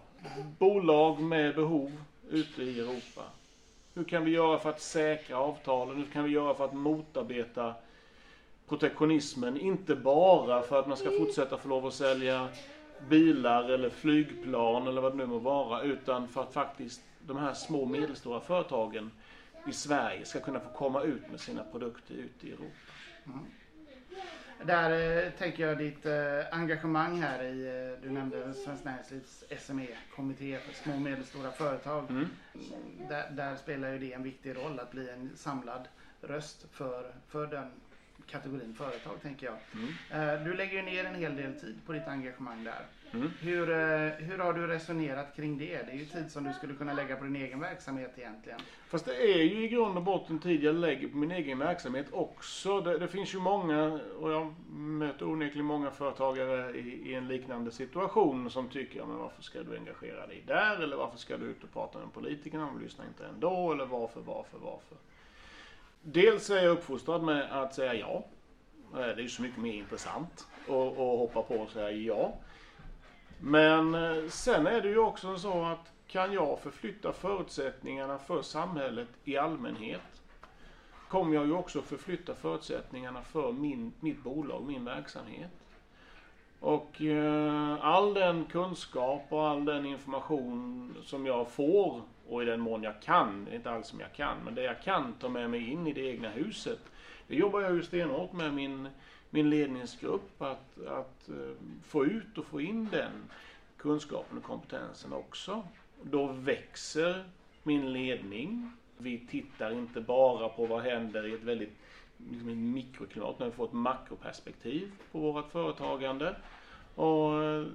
bolag 0.59 1.21
med 1.21 1.55
behov 1.55 1.91
ute 2.29 2.63
i 2.63 2.79
Europa? 2.79 3.21
Hur 3.93 4.03
kan 4.03 4.25
vi 4.25 4.31
göra 4.31 4.59
för 4.59 4.69
att 4.69 4.81
säkra 4.81 5.37
avtalen? 5.37 5.97
Hur 5.97 6.05
kan 6.05 6.23
vi 6.23 6.31
göra 6.31 6.53
för 6.53 6.65
att 6.65 6.73
motarbeta 6.73 7.73
protektionismen? 8.67 9.57
Inte 9.57 9.95
bara 9.95 10.61
för 10.61 10.79
att 10.79 10.87
man 10.87 10.97
ska 10.97 11.09
fortsätta 11.11 11.57
få 11.57 11.69
lov 11.69 11.85
att 11.85 11.93
sälja 11.93 12.49
bilar 13.09 13.69
eller 13.69 13.89
flygplan 13.89 14.87
eller 14.87 15.01
vad 15.01 15.11
det 15.11 15.17
nu 15.17 15.25
må 15.25 15.37
vara, 15.37 15.81
utan 15.81 16.27
för 16.27 16.41
att 16.41 16.53
faktiskt 16.53 17.01
de 17.27 17.37
här 17.37 17.53
små 17.53 17.81
och 17.81 17.87
medelstora 17.87 18.39
företagen 18.39 19.11
i 19.65 19.73
Sverige 19.73 20.25
ska 20.25 20.39
kunna 20.39 20.59
få 20.59 20.69
komma 20.69 21.01
ut 21.01 21.31
med 21.31 21.39
sina 21.39 21.63
produkter 21.63 22.13
ut 22.13 22.43
i 22.43 22.51
Europa. 22.51 22.91
Mm. 23.25 23.45
Där 24.63 25.23
eh, 25.25 25.31
tänker 25.31 25.67
jag 25.67 25.77
ditt 25.77 26.05
eh, 26.05 26.13
engagemang 26.51 27.21
här 27.21 27.43
i, 27.43 27.67
eh, 27.67 28.03
du 28.03 28.09
nämnde 28.09 28.53
Svenskt 28.53 28.85
Näringslivs 28.85 29.43
SME-kommitté 29.59 30.59
för 30.59 30.73
små 30.73 30.93
och 30.93 31.01
medelstora 31.01 31.51
företag. 31.51 32.09
Mm. 32.09 32.27
Där, 33.09 33.29
där, 33.31 33.55
spelar 33.55 33.89
ju 33.89 33.99
det 33.99 34.13
en 34.13 34.23
viktig 34.23 34.55
roll 34.55 34.79
att 34.79 34.91
bli 34.91 35.09
en 35.09 35.31
samlad 35.35 35.87
röst 36.21 36.65
för, 36.71 37.13
för 37.27 37.47
den 37.47 37.71
kategorin 38.27 38.73
företag 38.73 39.21
tänker 39.21 39.45
jag. 39.45 39.57
Mm. 39.73 40.43
Du 40.43 40.53
lägger 40.53 40.73
ju 40.73 40.81
ner 40.81 41.05
en 41.05 41.15
hel 41.15 41.35
del 41.35 41.59
tid 41.59 41.75
på 41.85 41.93
ditt 41.93 42.07
engagemang 42.07 42.63
där. 42.63 42.85
Mm. 43.15 43.31
Hur, 43.39 43.69
eh, 43.69 44.09
hur 44.09 44.37
har 44.37 44.53
du 44.53 44.67
resonerat 44.67 45.35
kring 45.35 45.57
det? 45.57 45.83
Det 45.85 45.91
är 45.91 45.95
ju 45.95 46.05
tid 46.05 46.31
som 46.31 46.43
du 46.43 46.53
skulle 46.53 46.73
kunna 46.73 46.93
lägga 46.93 47.15
på 47.15 47.23
din 47.23 47.35
egen 47.35 47.59
verksamhet 47.59 48.13
egentligen. 48.17 48.59
Fast 48.87 49.05
det 49.05 49.15
är 49.15 49.43
ju 49.43 49.65
i 49.65 49.67
grund 49.67 49.97
och 49.97 50.03
botten 50.03 50.39
tid 50.39 50.63
jag 50.63 50.75
lägger 50.75 51.07
på 51.07 51.17
min 51.17 51.31
egen 51.31 51.59
verksamhet 51.59 52.07
också. 52.11 52.81
Det, 52.81 52.97
det 52.97 53.07
finns 53.07 53.33
ju 53.33 53.39
många, 53.39 53.99
och 54.19 54.31
jag 54.31 54.55
möter 54.75 55.27
onekligen 55.27 55.65
många 55.65 55.91
företagare 55.91 56.77
i, 56.77 57.09
i, 57.09 57.15
en 57.15 57.27
liknande 57.27 57.71
situation 57.71 58.49
som 58.49 58.69
tycker, 58.69 59.05
men 59.05 59.17
varför 59.17 59.43
ska 59.43 59.63
du 59.63 59.77
engagera 59.77 60.27
dig 60.27 60.43
där? 60.47 60.83
Eller 60.83 60.97
varför 60.97 61.17
ska 61.17 61.37
du 61.37 61.45
ut 61.45 61.63
och 61.63 61.73
prata 61.73 61.99
med 61.99 62.13
politikerna? 62.13 62.65
De 62.65 62.81
lyssnar 62.81 63.05
inte 63.05 63.25
ändå. 63.25 63.71
Eller 63.71 63.85
varför, 63.85 64.21
varför, 64.21 64.57
varför? 64.57 64.97
Dels 66.07 66.49
är 66.49 66.63
jag 66.63 66.71
uppfostrad 66.71 67.23
med 67.23 67.51
att 67.51 67.73
säga 67.73 67.93
ja. 67.93 68.23
Eh, 68.93 68.99
det 68.99 69.13
är 69.13 69.19
ju 69.19 69.29
så 69.29 69.41
mycket 69.41 69.61
mer 69.61 69.73
intressant 69.73 70.47
att 70.61 70.97
hoppa 70.97 71.41
på 71.41 71.55
och 71.55 71.69
säga 71.69 71.91
ja. 71.91 72.33
Men 73.39 73.95
eh, 73.95 74.29
sen 74.29 74.67
är 74.67 74.81
det 74.81 74.89
ju 74.89 74.97
också 74.97 75.37
så 75.37 75.65
att 75.65 75.91
kan 76.07 76.33
jag 76.33 76.59
förflytta 76.59 77.13
förutsättningarna 77.13 78.17
för 78.17 78.41
samhället 78.41 79.09
i 79.23 79.37
allmänhet 79.37 80.01
kommer 81.09 81.35
jag 81.35 81.45
ju 81.45 81.53
också 81.53 81.81
förflytta 81.81 82.35
förutsättningarna 82.35 83.21
för 83.21 83.51
min, 83.51 83.93
mitt 83.99 84.23
bolag, 84.23 84.63
min 84.67 84.85
verksamhet. 84.85 85.51
Och 86.59 87.01
eh, 87.01 87.85
all 87.85 88.13
den 88.13 88.45
kunskap 88.45 89.25
och 89.29 89.47
all 89.47 89.65
den 89.65 89.85
information 89.85 90.95
som 91.03 91.25
jag 91.25 91.47
får 91.47 92.01
och 92.29 92.43
i 92.43 92.45
den 92.45 92.59
mån 92.59 92.83
jag 92.83 93.01
kan, 93.01 93.47
inte 93.53 93.71
alls 93.71 93.87
som 93.87 93.99
jag 93.99 94.13
kan, 94.13 94.37
men 94.45 94.55
det 94.55 94.61
jag 94.61 94.81
kan 94.81 95.13
ta 95.13 95.29
med 95.29 95.49
mig 95.49 95.71
in 95.71 95.87
i 95.87 95.93
det 95.93 96.01
egna 96.01 96.29
huset. 96.29 96.79
Det 97.27 97.35
jobbar 97.35 97.61
jag 97.61 97.75
ju 97.75 97.83
stenhårt 97.83 98.33
med 98.33 98.53
min 98.53 98.87
min 99.35 99.49
ledningsgrupp 99.49 100.41
att, 100.41 100.81
att 100.87 101.29
eh, 101.29 101.55
få 101.83 102.05
ut 102.05 102.37
och 102.37 102.45
få 102.45 102.61
in 102.61 102.89
den 102.91 103.11
kunskapen 103.77 104.37
och 104.37 104.43
kompetensen 104.43 105.13
också. 105.13 105.63
Då 106.01 106.27
växer 106.27 107.25
min 107.63 107.93
ledning. 107.93 108.71
Vi 108.97 109.27
tittar 109.27 109.71
inte 109.71 110.01
bara 110.01 110.49
på 110.49 110.65
vad 110.65 110.81
händer 110.81 111.27
i 111.27 111.33
ett 111.33 111.43
väldigt 111.43 111.77
liksom 112.31 112.71
mikroklimat, 112.73 113.39
men 113.39 113.49
vi 113.49 113.55
får 113.55 113.65
ett 113.65 113.73
makroperspektiv 113.73 114.91
på 115.11 115.31
vårt 115.31 115.51
företagande. 115.51 116.35
Och 116.95 117.43
eh, 117.43 117.67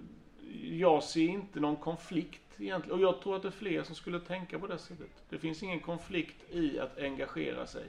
jag 0.62 1.02
ser 1.02 1.28
inte 1.28 1.61
någon 1.61 1.76
konflikt 1.76 2.61
egentligen. 2.61 2.99
Och 2.99 3.04
jag 3.04 3.21
tror 3.21 3.37
att 3.37 3.42
det 3.42 3.49
är 3.49 3.52
fler 3.52 3.83
som 3.83 3.95
skulle 3.95 4.21
tänka 4.21 4.59
på 4.59 4.66
det 4.66 4.78
sättet. 4.78 5.11
Det 5.28 5.38
finns 5.38 5.62
ingen 5.62 5.80
konflikt 5.80 6.50
i 6.50 6.78
att 6.78 6.99
engagera 6.99 7.66
sig. 7.66 7.88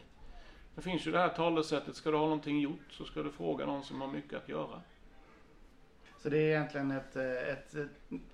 Det 0.75 0.81
finns 0.81 1.07
ju 1.07 1.11
det 1.11 1.19
här 1.19 1.29
talesättet, 1.29 1.95
ska 1.95 2.11
du 2.11 2.17
ha 2.17 2.23
någonting 2.23 2.59
gjort 2.59 2.91
så 2.91 3.05
ska 3.05 3.23
du 3.23 3.31
fråga 3.31 3.65
någon 3.65 3.83
som 3.83 4.01
har 4.01 4.07
mycket 4.07 4.33
att 4.33 4.49
göra. 4.49 4.81
Så 6.17 6.29
det 6.29 6.37
är 6.37 6.49
egentligen 6.49 6.91
ett, 6.91 7.15
ett 7.15 7.75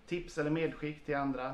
tips 0.08 0.38
eller 0.38 0.50
medskick 0.50 1.06
till 1.06 1.16
andra, 1.16 1.54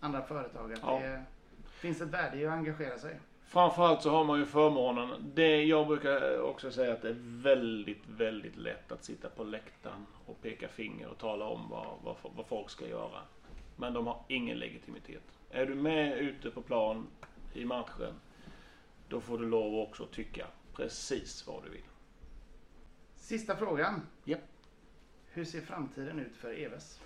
andra 0.00 0.22
företag 0.22 0.72
att 0.72 0.80
ja. 0.82 1.00
det 1.00 1.24
finns 1.70 2.00
ett 2.00 2.08
värde 2.08 2.38
i 2.38 2.46
att 2.46 2.52
engagera 2.52 2.98
sig. 2.98 3.20
Framförallt 3.50 4.02
så 4.02 4.10
har 4.10 4.24
man 4.24 4.38
ju 4.38 4.46
förmånen, 4.46 5.32
det, 5.34 5.64
jag 5.64 5.86
brukar 5.86 6.40
också 6.40 6.70
säga 6.70 6.92
att 6.92 7.02
det 7.02 7.08
är 7.08 7.16
väldigt, 7.20 8.02
väldigt 8.06 8.56
lätt 8.56 8.92
att 8.92 9.04
sitta 9.04 9.28
på 9.28 9.44
läktaren 9.44 10.06
och 10.26 10.42
peka 10.42 10.68
finger 10.68 11.08
och 11.08 11.18
tala 11.18 11.44
om 11.44 11.68
vad, 11.70 11.86
vad, 12.04 12.16
vad 12.36 12.46
folk 12.46 12.70
ska 12.70 12.88
göra. 12.88 13.20
Men 13.76 13.92
de 13.92 14.06
har 14.06 14.22
ingen 14.28 14.58
legitimitet. 14.58 15.22
Är 15.50 15.66
du 15.66 15.74
med 15.74 16.18
ute 16.18 16.50
på 16.50 16.62
plan 16.62 17.06
i 17.54 17.64
matchen 17.64 18.14
då 19.08 19.20
får 19.20 19.38
du 19.38 19.48
lov 19.48 19.78
också 19.78 20.02
att 20.02 20.12
tycka 20.12 20.46
precis 20.72 21.46
vad 21.46 21.64
du 21.64 21.70
vill. 21.70 21.84
Sista 23.16 23.56
frågan. 23.56 24.02
Ja. 24.24 24.36
Hur 25.30 25.44
ser 25.44 25.60
framtiden 25.60 26.18
ut 26.18 26.36
för 26.36 26.60
Eves? 26.60 27.00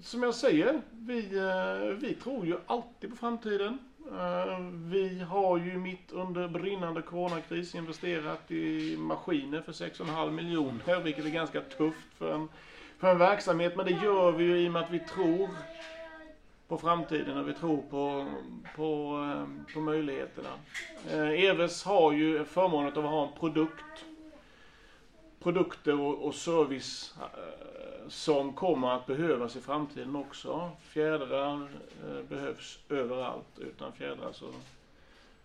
Som 0.00 0.22
jag 0.22 0.34
säger, 0.34 0.82
vi, 0.92 1.38
eh, 1.38 1.96
vi 1.96 2.14
tror 2.14 2.46
ju 2.46 2.56
alltid 2.66 3.10
på 3.10 3.16
framtiden. 3.16 3.78
Eh, 4.12 4.58
vi 4.70 5.20
har 5.20 5.58
ju 5.58 5.78
mitt 5.78 6.12
under 6.12 6.48
brinnande 6.48 7.02
coronakris 7.02 7.74
investerat 7.74 8.50
i 8.50 8.96
maskiner 8.96 9.60
för 9.60 9.72
6,5 9.72 10.30
miljoner, 10.30 10.80
eh, 10.86 11.00
vilket 11.00 11.24
är 11.24 11.30
ganska 11.30 11.60
tufft 11.60 12.14
för 12.18 12.34
en, 12.34 12.48
för 12.98 13.10
en 13.10 13.18
verksamhet. 13.18 13.76
Men 13.76 13.86
det 13.86 13.92
gör 13.92 14.32
vi 14.32 14.44
ju 14.44 14.58
i 14.58 14.68
och 14.68 14.72
med 14.72 14.82
att 14.82 14.90
vi 14.90 14.98
tror 14.98 15.48
på 16.68 16.78
framtiden 16.78 17.38
och 17.38 17.48
vi 17.48 17.54
tror 17.54 17.82
på, 17.90 18.26
på, 18.76 19.18
eh, 19.32 19.74
på 19.74 19.80
möjligheterna. 19.80 20.50
Eves 21.36 21.84
har 21.84 22.12
ju 22.12 22.44
förmånen 22.44 22.88
att 22.88 23.04
ha 23.04 23.26
en 23.26 23.38
produkt, 23.40 24.04
produkter 25.42 26.00
och, 26.00 26.26
och 26.26 26.34
service 26.34 27.14
som 28.08 28.52
kommer 28.52 28.90
att 28.90 29.06
behövas 29.06 29.56
i 29.56 29.60
framtiden 29.60 30.16
också. 30.16 30.70
Fjädrar 30.82 31.68
eh, 32.06 32.22
behövs 32.28 32.78
överallt. 32.88 33.58
Utan 33.58 33.92
fjädrar 33.92 34.32
så 34.32 34.46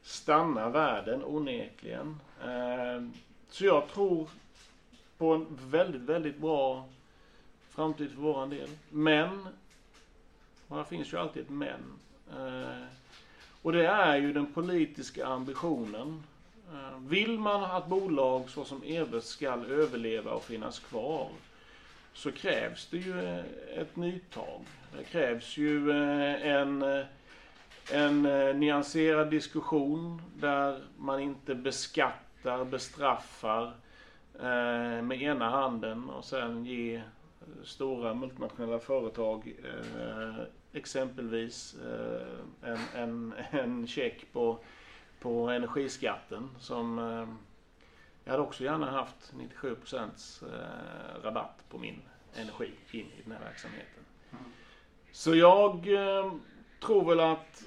stannar 0.01 0.69
världen 0.69 1.23
onekligen. 1.23 2.19
Eh, 2.43 3.07
så 3.49 3.65
jag 3.65 3.87
tror 3.87 4.29
på 5.17 5.33
en 5.33 5.45
väldigt, 5.49 6.01
väldigt 6.01 6.37
bra 6.37 6.85
framtid 7.69 8.11
för 8.11 8.21
våran 8.21 8.49
del. 8.49 8.69
Men 8.89 9.47
och 10.69 10.77
här 10.77 10.83
finns 10.83 11.13
ju 11.13 11.17
alltid 11.17 11.43
ett 11.43 11.49
men. 11.49 11.99
Eh, 12.31 12.83
och 13.61 13.71
det 13.71 13.87
är 13.87 14.17
ju 14.17 14.33
den 14.33 14.53
politiska 14.53 15.27
ambitionen. 15.27 16.23
Eh, 16.73 16.99
vill 16.99 17.39
man 17.39 17.63
att 17.63 17.87
bolag 17.87 18.49
såsom 18.49 18.83
Eves 18.83 19.27
ska 19.27 19.49
överleva 19.49 20.31
och 20.31 20.43
finnas 20.43 20.79
kvar 20.79 21.29
så 22.13 22.31
krävs 22.31 22.87
det 22.87 22.97
ju 22.97 23.19
eh, 23.19 23.43
ett 23.75 23.95
nytag. 23.95 24.61
Det 24.97 25.03
krävs 25.03 25.57
ju 25.57 25.91
eh, 25.91 26.47
en, 26.47 26.81
eh, 26.81 27.05
en 27.91 28.21
nyanserad 28.59 29.29
diskussion 29.29 30.21
där 30.35 30.81
man 30.97 31.19
inte 31.19 31.55
beskattar, 31.55 32.65
bestraffar 32.65 33.73
med 35.01 35.21
ena 35.21 35.49
handen 35.49 36.09
och 36.09 36.25
sen 36.25 36.65
ger 36.65 37.03
stora 37.63 38.13
multinationella 38.13 38.79
företag 38.79 39.53
exempelvis 40.73 41.75
en, 42.61 42.77
en, 42.95 43.33
en 43.51 43.87
check 43.87 44.33
på, 44.33 44.59
på 45.19 45.49
energiskatten 45.49 46.49
som 46.59 46.99
jag 48.29 48.33
hade 48.33 48.43
också 48.43 48.63
gärna 48.63 48.91
haft 48.91 49.33
97 49.37 49.75
procents 49.75 50.43
eh, 50.43 51.23
rabatt 51.23 51.63
på 51.69 51.77
min 51.77 52.01
energi 52.35 52.71
in 52.91 53.05
i 53.05 53.21
den 53.23 53.31
här 53.31 53.39
verksamheten. 53.39 54.03
Så 55.11 55.35
jag 55.35 55.87
tror 56.81 57.05
väl 57.05 57.19
att 57.19 57.63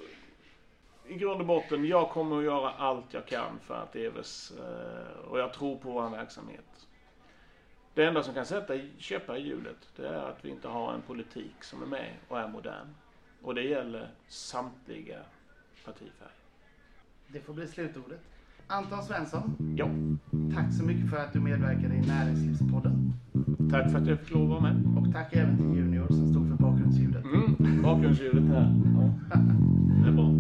i 1.07 1.15
grund 1.15 1.41
och 1.41 1.47
botten, 1.47 1.85
jag 1.85 2.11
kommer 2.11 2.39
att 2.39 2.45
göra 2.45 2.71
allt 2.71 3.15
jag 3.15 3.27
kan 3.27 3.59
för 3.59 3.75
att 3.75 3.97
Eves, 3.97 4.53
och 5.29 5.39
jag 5.39 5.53
tror 5.53 5.77
på 5.77 5.91
vår 5.91 6.09
verksamhet. 6.09 6.87
Det 7.95 8.05
enda 8.05 8.23
som 8.23 8.35
kan 8.35 8.47
sätta 8.47 8.75
käppar 8.99 9.37
i 9.37 9.41
hjulet, 9.41 9.89
det 9.97 10.09
är 10.09 10.23
att 10.29 10.45
vi 10.45 10.51
inte 10.51 10.69
har 10.69 10.95
en 10.95 11.03
politik 11.03 11.65
som 11.65 11.83
är 11.83 11.87
med 11.87 12.17
och 12.29 12.39
är 12.39 12.49
modern. 12.49 12.95
Och 13.43 13.55
det 13.55 13.63
gäller 13.63 14.11
samtliga 14.29 15.19
partifärger. 15.85 16.33
Det 17.27 17.41
får 17.41 17.55
bli 17.55 17.69
slutordet. 17.69 18.21
Anton 18.67 19.03
Svensson. 19.03 19.57
Ja. 19.79 19.89
Tack 20.55 20.73
så 20.73 20.85
mycket 20.85 21.11
för 21.11 21.17
att 21.17 21.33
du 21.33 21.41
medverkade 21.41 21.95
i 21.95 22.07
Näringslivspodden. 22.07 23.13
Tack 23.71 23.91
för 23.91 23.99
att 23.99 24.07
jag 24.07 24.19
fick 24.19 24.31
lov 24.31 24.43
att 24.43 24.49
vara 24.49 24.61
med. 24.61 24.97
Och 24.97 25.13
tack 25.13 25.33
även 25.33 25.57
till 25.57 25.67
Junior 25.67 26.07
som 26.09 26.31
stod 26.31 26.49
för 26.49 26.57
bakgrundsljudet. 26.57 27.25
Mm, 27.25 27.83
bakgrundsljudet 27.83 28.45
här. 28.45 28.75
Ja. 28.95 29.39
Det 30.03 30.09
är 30.09 30.13
bra. 30.13 30.35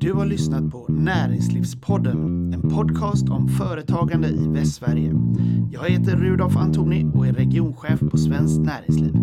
Du 0.00 0.12
har 0.12 0.26
lyssnat 0.26 0.70
på 0.70 0.86
Näringslivspodden, 0.88 2.52
en 2.54 2.70
podcast 2.70 3.28
om 3.28 3.48
företagande 3.48 4.28
i 4.28 4.48
Västsverige. 4.48 5.14
Jag 5.72 5.84
heter 5.84 6.16
Rudolf 6.16 6.56
Antoni 6.56 7.10
och 7.14 7.26
är 7.26 7.32
regionchef 7.32 8.00
på 8.00 8.18
Svenskt 8.18 8.60
Näringsliv. 8.60 9.16